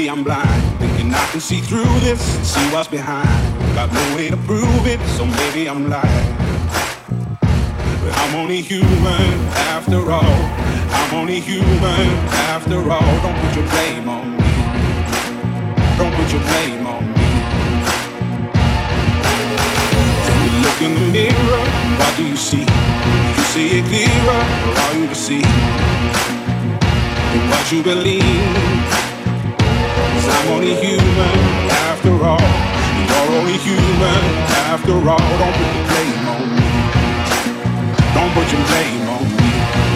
Maybe 0.00 0.08
I'm 0.08 0.24
blind. 0.24 0.78
Thinking 0.78 1.12
I 1.12 1.26
can 1.30 1.40
see 1.40 1.60
through 1.60 2.00
this 2.00 2.22
see 2.48 2.66
what's 2.72 2.88
behind. 2.88 3.28
Got 3.74 3.92
no 3.92 4.16
way 4.16 4.30
to 4.30 4.36
prove 4.48 4.86
it, 4.86 4.98
so 5.08 5.26
maybe 5.26 5.68
I'm 5.68 5.90
lying. 5.90 6.36
But 8.00 8.12
I'm 8.16 8.34
only 8.36 8.62
human 8.62 9.34
after 9.76 10.00
all. 10.10 10.40
I'm 10.96 11.14
only 11.14 11.38
human 11.38 12.08
after 12.48 12.78
all. 12.90 13.12
Don't 13.20 13.38
put 13.44 13.54
your 13.54 13.68
blame 13.68 14.08
on 14.08 14.38
me. 14.40 14.52
Don't 15.98 16.14
put 16.16 16.32
your 16.32 16.44
blame 16.48 16.86
on 16.86 17.04
me. 17.12 17.28
Look 20.64 20.80
in 20.80 20.94
the 20.94 21.12
mirror, 21.12 21.64
what 22.00 22.16
do 22.16 22.24
you 22.26 22.36
see? 22.36 22.64
You 23.36 23.44
see 23.52 23.80
it 23.80 23.84
clearer, 23.84 24.40
or 24.64 24.78
are 24.80 24.94
you 24.94 25.06
deceived? 25.08 25.90
in 27.34 27.50
what 27.50 27.70
you 27.70 27.82
believe. 27.82 29.09
I'm 30.30 30.48
only 30.54 30.74
human 30.76 31.36
after 31.90 32.12
all. 32.24 32.48
You're 33.08 33.30
only 33.38 33.58
human 33.58 34.22
after 34.70 34.94
all. 34.94 35.26
Don't 35.40 35.56
put 35.60 35.70
the 35.76 35.82
blame 35.90 36.26
on 36.34 36.44
me. 36.56 36.70
Don't 38.14 38.32
put 38.34 38.46
your 38.52 38.64
blame 38.70 39.08
on 39.08 39.24
me. 39.36 39.89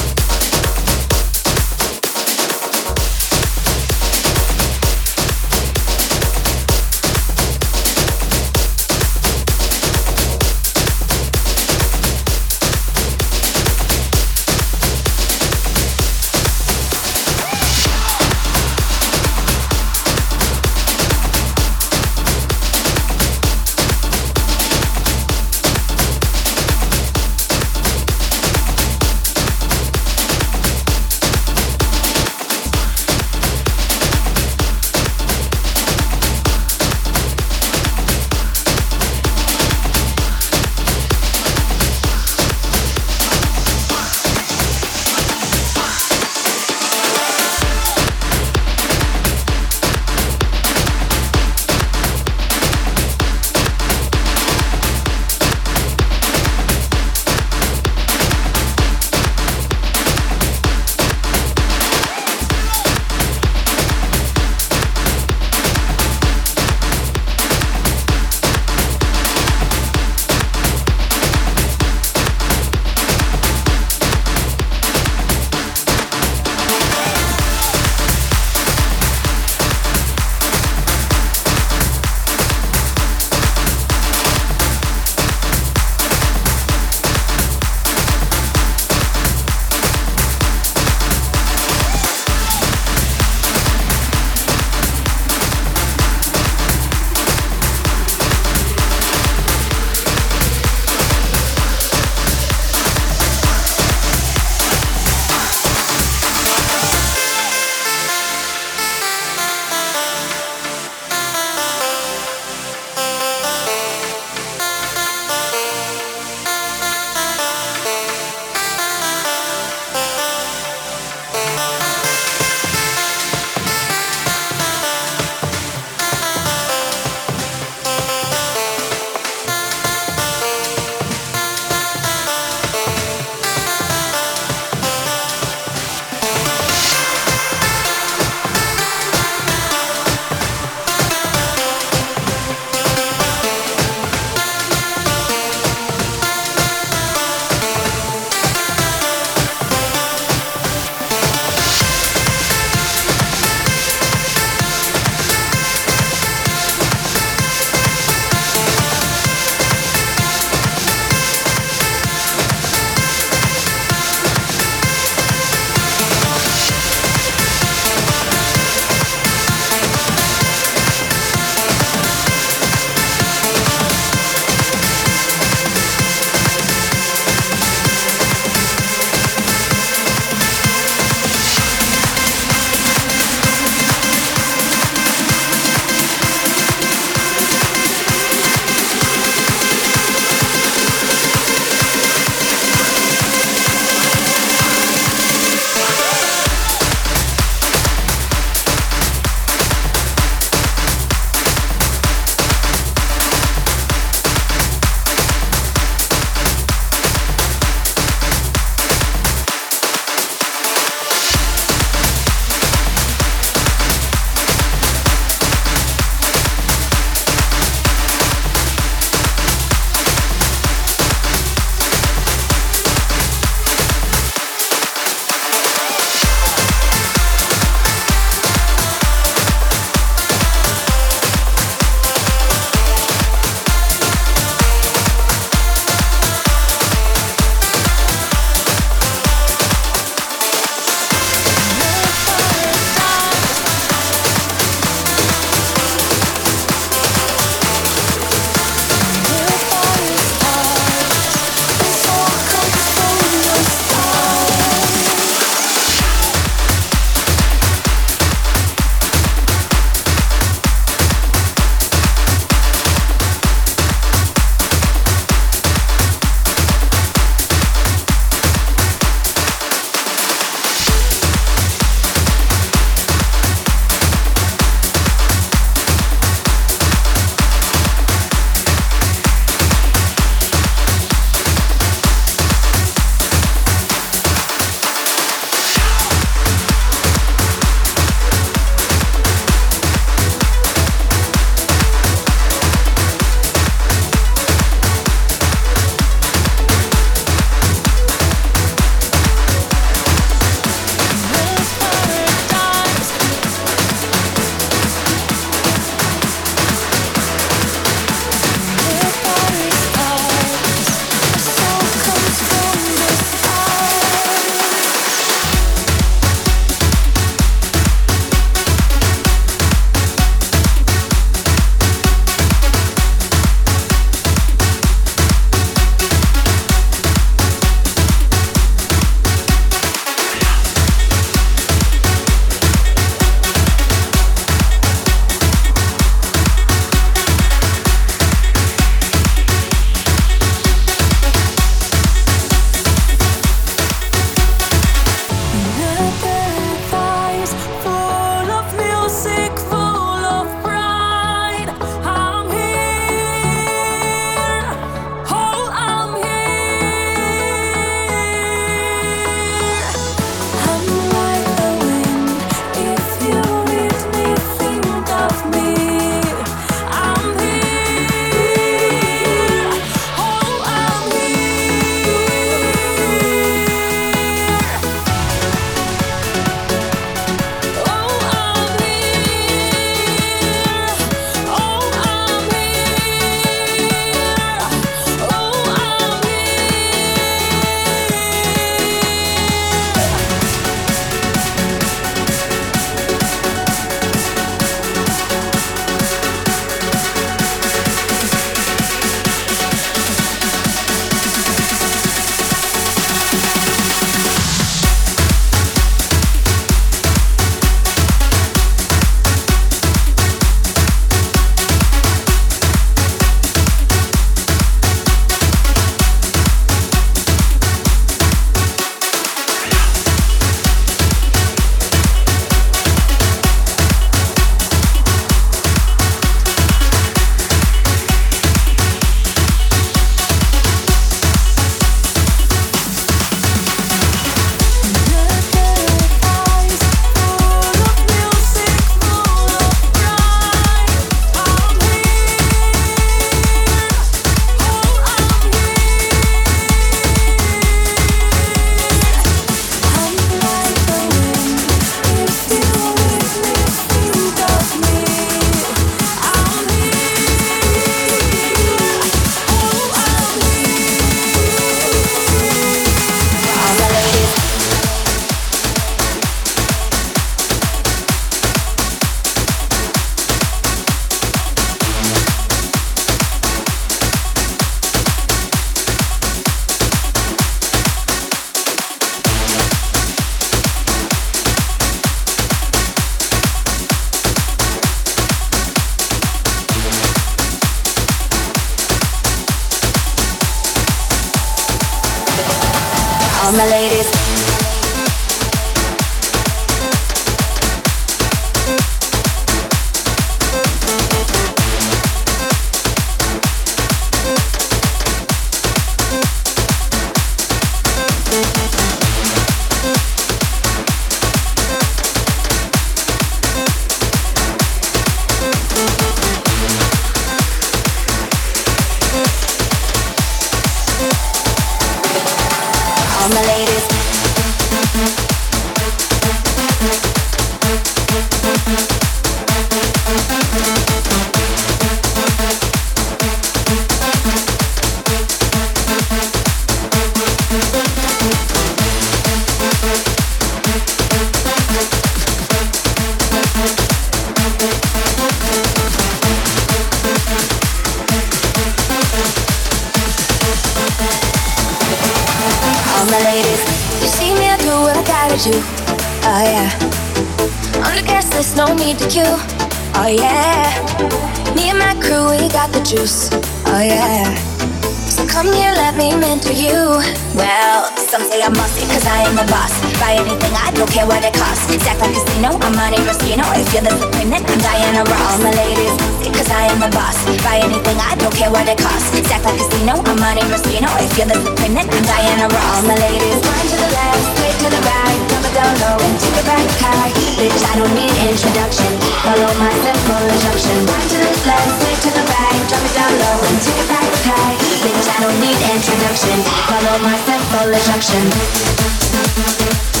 My 582.81 582.95
ladies, 582.95 583.35
to 583.37 583.77
the 583.77 583.89
left, 583.93 584.41
to 584.57 584.69
the 584.69 584.81
right, 584.81 585.21
down 585.53 585.69
low 585.85 586.01
and 586.01 586.17
take 586.17 586.33
it 586.33 586.41
back 586.49 586.65
high. 586.81 587.13
Bitch, 587.37 587.61
I 587.69 587.77
don't 587.77 587.93
need 587.93 588.09
introduction. 588.25 588.89
Follow 589.21 589.53
my 589.61 589.69
simple 589.85 590.25
instruction. 590.25 590.89
To 590.89 591.17
the 591.21 591.29
left, 591.45 591.77
to 592.01 592.09
the 592.09 592.25
right, 592.25 592.57
drop 592.73 592.81
it 592.81 592.89
down 592.97 593.13
low 593.21 593.37
and 593.37 593.61
take 593.61 593.77
it 593.77 593.85
back 593.85 594.09
high. 594.25 594.57
Bitch, 594.81 595.07
I 595.13 595.21
don't 595.21 595.37
need 595.37 595.61
introduction. 595.61 596.41
Follow 596.65 596.97
my 597.05 597.21
simple 597.21 597.69
instruction. 597.69 600.00